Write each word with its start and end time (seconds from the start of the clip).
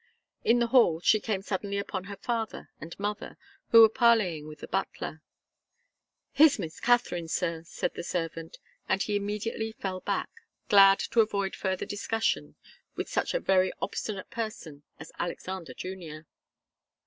In 0.43 0.57
the 0.57 0.65
hall 0.73 0.99
she 1.01 1.19
came 1.19 1.43
suddenly 1.43 1.77
upon 1.77 2.05
her 2.05 2.15
father 2.15 2.69
and 2.79 2.97
mother, 2.99 3.37
who 3.69 3.81
were 3.81 3.87
parleying 3.89 4.47
with 4.47 4.61
the 4.61 4.67
butler. 4.67 5.21
"Here's 6.31 6.57
Miss 6.57 6.79
Katharine, 6.79 7.27
sir," 7.27 7.61
said 7.67 7.93
the 7.93 8.03
servant, 8.03 8.57
and 8.89 9.03
he 9.03 9.15
immediately 9.15 9.73
fell 9.73 9.99
back, 9.99 10.31
glad 10.69 10.97
to 10.97 11.21
avoid 11.21 11.55
further 11.55 11.85
discussion 11.85 12.55
with 12.95 13.09
such 13.09 13.35
a 13.35 13.39
very 13.39 13.71
obstinate 13.79 14.31
person 14.31 14.81
as 14.99 15.11
Alexander 15.19 15.75
Junior. 15.75 16.25